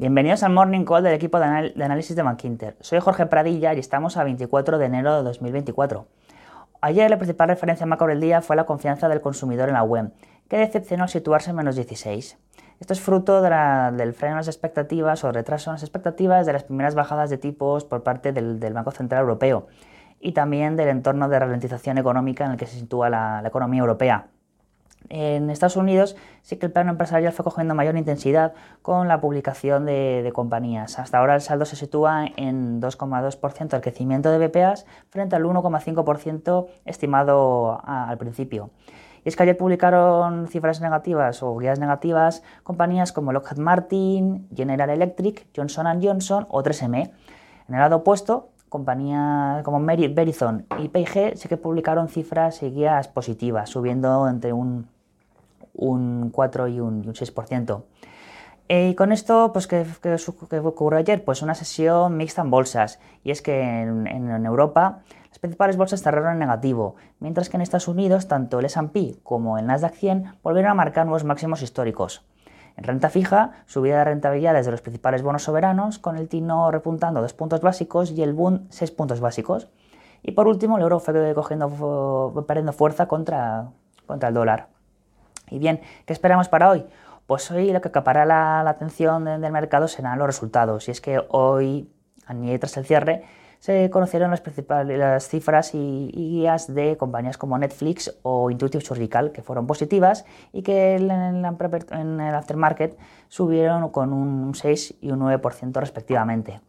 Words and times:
Bienvenidos 0.00 0.44
al 0.44 0.52
Morning 0.52 0.84
Call 0.84 1.02
del 1.02 1.12
equipo 1.12 1.40
de, 1.40 1.44
análisis 1.44 2.14
de 2.14 2.22
Bankinter. 2.22 2.76
Soy 2.78 3.00
Jorge 3.00 3.26
Pradilla 3.26 3.74
y 3.74 3.80
estamos 3.80 4.16
a 4.16 4.22
24 4.22 4.78
de 4.78 4.86
enero 4.86 5.16
de 5.16 5.24
2024. 5.24 6.06
Ayer 6.80 7.10
la 7.10 7.18
principal 7.18 7.48
referencia 7.48 7.84
macro 7.84 8.06
del 8.06 8.20
día 8.20 8.40
fue 8.40 8.54
la 8.54 8.64
confianza 8.64 9.08
del 9.08 9.20
consumidor 9.20 9.68
en 9.68 9.74
la 9.74 9.82
web, 9.82 10.12
que 10.48 10.56
decepcionó 10.56 11.02
al 11.02 11.08
situarse 11.08 11.50
en 11.50 11.56
menos 11.56 11.74
16. 11.74 12.38
Esto 12.78 12.92
es 12.92 13.00
fruto 13.00 13.42
del 13.42 14.12
freno 14.14 14.34
en 14.34 14.36
las 14.36 14.46
expectativas 14.46 15.24
o 15.24 15.32
retraso 15.32 15.70
en 15.70 15.74
las 15.74 15.82
expectativas 15.82 16.46
de 16.46 16.52
las 16.52 16.62
primeras 16.62 16.94
bajadas 16.94 17.28
de 17.28 17.38
tipos 17.38 17.84
por 17.84 18.04
parte 18.04 18.32
del, 18.32 18.72
Banco 18.72 18.92
Central 18.92 19.22
Europeo 19.22 19.66
y 20.20 20.30
también 20.30 20.76
del 20.76 20.90
entorno 20.90 21.28
de 21.28 21.40
ralentización 21.40 21.98
económica 21.98 22.44
en 22.44 22.52
el 22.52 22.56
que 22.56 22.66
se 22.66 22.78
sitúa 22.78 23.10
la 23.10 23.42
economía 23.44 23.80
europea. 23.80 24.28
En 25.10 25.48
Estados 25.48 25.76
Unidos 25.76 26.16
sí 26.42 26.56
que 26.56 26.66
el 26.66 26.72
plano 26.72 26.90
empresarial 26.90 27.32
fue 27.32 27.44
cogiendo 27.44 27.74
mayor 27.74 27.96
intensidad 27.96 28.52
con 28.82 29.08
la 29.08 29.20
publicación 29.20 29.86
de, 29.86 30.30
compañías. 30.34 30.98
Hasta 30.98 31.18
ahora 31.18 31.34
el 31.34 31.40
saldo 31.40 31.64
se 31.64 31.76
sitúa 31.76 32.26
en 32.36 32.80
2,2% 32.80 33.68
del 33.68 33.80
crecimiento 33.80 34.30
de 34.30 34.46
BPAs 34.46 34.86
frente 35.08 35.36
al 35.36 35.44
1,5% 35.44 36.66
estimado 36.84 37.80
al 37.84 38.18
principio. 38.18 38.70
Y 39.24 39.28
es 39.28 39.36
que 39.36 39.42
ayer 39.42 39.56
publicaron 39.56 40.46
cifras 40.46 40.80
negativas 40.80 41.42
o 41.42 41.56
guías 41.56 41.78
negativas 41.78 42.42
compañías 42.62 43.12
como 43.12 43.32
Lockheed 43.32 43.58
Martin, 43.58 44.48
General 44.54 44.90
Electric, 44.90 45.46
Johnson 45.56 46.00
Johnson 46.02 46.46
o 46.50 46.62
3M. 46.62 47.10
En 47.68 47.74
el 47.74 47.80
lado 47.80 47.96
opuesto, 47.96 48.50
compañías 48.68 49.62
como 49.64 49.80
Verizon 49.84 50.66
y 50.78 50.88
P&G 50.88 51.34
sí 51.36 51.48
que 51.48 51.56
publicaron 51.56 52.08
cifras 52.08 52.62
y 52.62 52.70
guías 52.70 53.08
positivas, 53.08 53.70
subiendo 53.70 54.28
entre 54.28 54.52
un 54.52 54.86
un 55.78 56.30
4 56.30 56.68
y 56.68 56.80
un, 56.80 57.04
6%. 57.04 57.82
Eh, 58.68 58.90
y 58.90 58.94
con 58.94 59.12
esto, 59.12 59.50
pues, 59.52 59.66
¿qué, 59.66 59.86
ocurrió 60.62 60.98
ayer? 60.98 61.24
Pues 61.24 61.40
una 61.40 61.54
sesión 61.54 62.16
mixta 62.18 62.42
en 62.42 62.50
bolsas. 62.50 63.00
Y 63.24 63.30
es 63.30 63.40
que 63.40 63.62
en, 63.62 64.44
Europa 64.44 65.00
las 65.30 65.38
principales 65.38 65.76
bolsas 65.76 66.02
cerraron 66.02 66.32
en 66.32 66.38
negativo, 66.40 66.96
mientras 67.20 67.48
que 67.48 67.56
en 67.56 67.62
Estados 67.62 67.88
Unidos 67.88 68.28
tanto 68.28 68.58
el 68.58 68.66
S&P 68.66 69.16
como 69.22 69.58
el 69.58 69.66
Nasdaq 69.66 69.94
100 69.94 70.34
volvieron 70.42 70.72
a 70.72 70.74
marcar 70.74 71.06
nuevos 71.06 71.24
máximos 71.24 71.62
históricos. 71.62 72.24
En 72.76 72.84
renta 72.84 73.08
fija, 73.08 73.52
subida 73.66 73.98
de 73.98 74.04
rentabilidades 74.04 74.66
de 74.66 74.72
los 74.72 74.82
principales 74.82 75.22
bonos 75.22 75.42
soberanos, 75.42 75.98
con 75.98 76.16
el 76.16 76.28
Tino 76.28 76.70
repuntando 76.70 77.20
2 77.20 77.32
puntos 77.34 77.60
básicos 77.60 78.10
y 78.10 78.22
el 78.22 78.34
Bund 78.34 78.66
6 78.70 78.90
puntos 78.92 79.20
básicos. 79.20 79.68
Y 80.22 80.32
por 80.32 80.46
último, 80.46 80.76
el 80.76 80.82
euro 80.82 81.00
fue 81.00 81.34
cogiendo, 81.34 82.44
perdiendo 82.46 82.72
fuerza 82.72 83.06
contra, 83.06 83.70
contra 84.06 84.28
el 84.28 84.34
dólar. 84.34 84.77
Y 85.50 85.58
bien, 85.58 85.80
¿qué 86.06 86.12
esperamos 86.12 86.48
para 86.48 86.70
hoy? 86.70 86.84
Pues 87.26 87.50
hoy 87.50 87.72
lo 87.72 87.80
que 87.80 87.88
acapará 87.88 88.24
la, 88.24 88.60
atención 88.60 89.24
del 89.24 89.52
mercado 89.52 89.88
serán 89.88 90.18
los 90.18 90.26
resultados. 90.26 90.88
Y 90.88 90.92
es 90.92 91.00
que 91.00 91.20
hoy, 91.28 91.90
tras 92.58 92.76
el 92.76 92.86
cierre, 92.86 93.24
se 93.58 93.90
conocieron 93.90 94.30
las 94.30 94.40
principales 94.40 95.28
cifras 95.28 95.74
y, 95.74 96.10
guías 96.14 96.72
de 96.72 96.96
compañías 96.96 97.36
como 97.36 97.58
Netflix 97.58 98.16
o 98.22 98.50
Intuitive 98.50 98.84
Surgical, 98.84 99.32
que 99.32 99.42
fueron 99.42 99.66
positivas 99.66 100.24
y 100.52 100.62
que 100.62 100.96
en, 100.96 101.10
el 101.10 102.34
aftermarket 102.34 102.96
subieron 103.28 103.90
con 103.90 104.12
un 104.12 104.54
6 104.54 104.94
y 105.00 105.10
un 105.10 105.20
9% 105.20 105.80
respectivamente. 105.80 106.60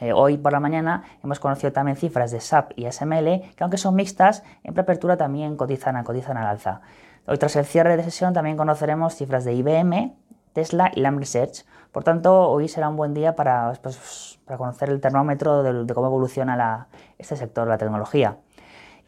Eh, 0.00 0.12
hoy 0.12 0.36
por 0.36 0.52
la 0.52 0.60
mañana 0.60 1.02
hemos 1.22 1.40
conocido 1.40 1.72
también 1.72 1.96
cifras 1.96 2.30
de 2.30 2.40
SAP 2.40 2.72
y 2.76 2.90
SML, 2.90 3.42
que 3.56 3.56
aunque 3.60 3.78
son 3.78 3.94
mixtas, 3.94 4.44
en 4.62 4.74
preapertura 4.74 5.16
también 5.16 5.56
cotizan, 5.56 6.02
cotizan 6.04 6.36
al 6.36 6.46
alza. 6.46 6.80
Hoy 7.26 7.36
tras 7.38 7.56
el 7.56 7.64
cierre 7.64 7.96
de 7.96 8.04
sesión 8.04 8.32
también 8.32 8.56
conoceremos 8.56 9.14
cifras 9.14 9.44
de 9.44 9.54
IBM, 9.54 10.14
Tesla 10.52 10.90
y 10.94 11.00
Lam 11.00 11.18
Research. 11.18 11.64
Por 11.92 12.04
tanto, 12.04 12.48
hoy 12.48 12.68
será 12.68 12.88
un 12.88 12.96
buen 12.96 13.12
día 13.12 13.34
para, 13.34 13.72
pues, 13.82 14.38
conocer 14.46 14.90
el 14.90 15.00
termómetro 15.00 15.62
de, 15.62 15.92
cómo 15.94 16.06
evoluciona 16.06 16.88
este 17.18 17.36
sector, 17.36 17.66
la 17.66 17.78
tecnología. 17.78 18.36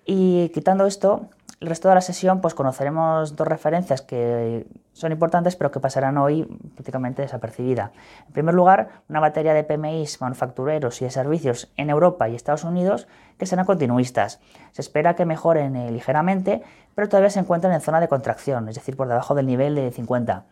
Y 0.04 0.48
quitando 0.50 0.86
esto, 0.86 1.28
el 1.60 1.68
resto 1.68 1.90
de 1.90 1.94
la 1.94 2.00
sesión 2.00 2.40
pues 2.40 2.54
conoceremos 2.54 3.36
dos 3.36 3.46
referencias 3.46 4.00
que 4.00 4.66
son 4.94 5.12
importantes 5.12 5.56
pero 5.56 5.70
que 5.70 5.78
pasarán 5.78 6.16
hoy 6.16 6.44
prácticamente 6.74 7.20
desapercibida. 7.20 7.92
En 8.26 8.32
primer 8.32 8.54
lugar, 8.54 9.02
una 9.10 9.20
batería 9.20 9.52
de 9.52 9.62
PMIs 9.62 10.22
manufactureros 10.22 11.02
y 11.02 11.04
de 11.04 11.10
servicios 11.10 11.70
en 11.76 11.90
Europa 11.90 12.28
y 12.28 12.34
Estados 12.34 12.64
Unidos 12.64 13.08
que 13.36 13.44
serán 13.44 13.66
continuistas. 13.66 14.40
Se 14.72 14.80
espera 14.80 15.14
que 15.14 15.26
mejoren 15.26 15.76
eh, 15.76 15.90
ligeramente, 15.90 16.62
pero 16.94 17.08
todavía 17.08 17.30
se 17.30 17.40
encuentran 17.40 17.74
en 17.74 17.82
zona 17.82 18.00
de 18.00 18.08
contracción, 18.08 18.68
es 18.68 18.76
decir, 18.76 18.96
por 18.96 19.08
debajo 19.08 19.34
del 19.34 19.46
nivel 19.46 19.74
de 19.74 19.90
50. 19.90 20.44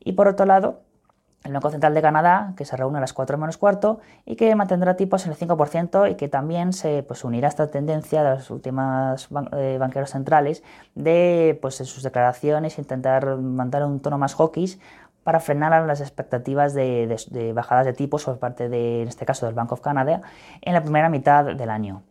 Y 0.00 0.12
por 0.12 0.26
otro 0.26 0.44
lado, 0.44 0.80
el 1.44 1.52
Banco 1.52 1.70
Central 1.70 1.94
de 1.94 2.02
Canadá, 2.02 2.52
que 2.56 2.64
se 2.64 2.76
reúne 2.76 2.98
a 2.98 3.00
las 3.00 3.12
4 3.12 3.38
menos 3.38 3.56
cuarto 3.56 4.00
y 4.26 4.36
que 4.36 4.54
mantendrá 4.54 4.96
tipos 4.96 5.24
en 5.24 5.32
el 5.32 5.38
5% 5.38 6.10
y 6.10 6.16
que 6.16 6.28
también 6.28 6.72
se 6.72 7.02
pues, 7.02 7.24
unirá 7.24 7.48
a 7.48 7.50
esta 7.50 7.70
tendencia 7.70 8.22
de 8.22 8.30
los 8.36 8.50
últimos 8.50 9.28
eh, 9.52 9.76
banqueros 9.78 10.10
centrales 10.10 10.62
de 10.94 11.58
pues, 11.62 11.80
en 11.80 11.86
sus 11.86 12.02
declaraciones 12.02 12.78
intentar 12.78 13.36
mantener 13.36 13.86
un 13.86 14.00
tono 14.00 14.18
más 14.18 14.34
hawkish 14.34 14.78
para 15.22 15.40
frenar 15.40 15.86
las 15.86 16.00
expectativas 16.00 16.72
de, 16.74 17.52
bajadas 17.54 17.84
de 17.84 17.92
tipos 17.92 18.24
por 18.24 18.38
parte 18.38 18.68
de, 18.68 19.02
en 19.02 19.08
este 19.08 19.26
caso, 19.26 19.44
del 19.46 19.54
Bank 19.54 19.72
of 19.72 19.80
Canada 19.80 20.22
en 20.62 20.72
la 20.72 20.82
primera 20.82 21.10
mitad 21.10 21.44
del 21.44 21.70
año. 21.70 22.02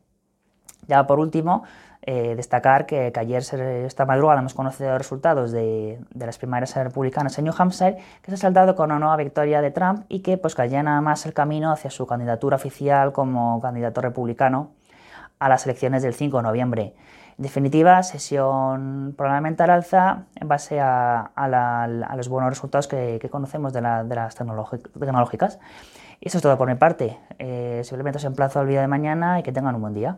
Ya 0.88 1.06
por 1.06 1.20
último, 1.20 1.64
eh, 2.02 2.36
destacar 2.36 2.86
que, 2.86 3.12
ayer, 3.16 3.44
esta 3.86 4.06
madrugada, 4.06 4.40
hemos 4.40 4.54
conocido 4.54 4.98
resultados 4.98 5.52
de, 5.52 6.00
las 6.16 6.38
primarias 6.38 6.74
republicanas 6.76 7.38
en 7.38 7.46
New 7.46 7.54
Hampshire, 7.58 7.98
que 8.22 8.32
se 8.32 8.36
ha 8.36 8.38
saltado 8.38 8.76
con 8.76 8.92
una 8.92 9.00
nueva 9.00 9.18
victoria 9.18 9.62
de 9.62 9.72
Trump 9.72 10.06
y 10.08 10.22
que 10.22 10.38
pues, 10.38 10.58
allana 10.58 11.02
más 11.02 11.26
el 11.26 11.34
camino 11.34 11.72
hacia 11.72 11.92
su 11.92 12.08
candidatura 12.08 12.56
oficial 12.56 13.12
como 13.12 13.60
candidato 13.62 14.00
republicano 14.02 14.72
a 15.40 15.50
las 15.50 15.66
elecciones 15.66 16.02
del 16.02 16.14
5 16.14 16.38
de 16.38 16.44
noviembre. 16.44 16.96
En 17.38 17.44
definitiva, 17.44 18.02
sesión 18.04 19.14
probablemente 19.16 19.62
al 19.64 19.70
alza 19.70 20.24
en 20.36 20.48
base 20.48 20.80
a, 20.80 21.32
los 22.16 22.30
buenos 22.30 22.50
resultados 22.50 22.88
que, 22.88 23.20
conocemos 23.30 23.74
de, 23.74 23.82
las 23.82 24.36
tecnológicas. 24.36 25.60
Eso 26.20 26.38
es 26.38 26.42
todo 26.42 26.58
por 26.58 26.68
mi 26.68 26.76
parte. 26.76 27.20
Eh, 27.38 27.82
simplemente 27.84 28.18
os 28.18 28.24
emplazo 28.24 28.60
al 28.60 28.68
día 28.68 28.82
de 28.82 28.88
mañana 28.88 29.40
y 29.40 29.44
que 29.44 29.52
tengan 29.52 29.76
un 29.76 29.82
buen 29.82 29.94
día. 29.94 30.18